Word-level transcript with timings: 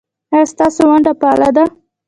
ایا 0.33 0.45
ستاسو 0.53 0.81
ونډه 0.89 1.11
فعاله 1.19 1.49
ده؟ 1.55 1.63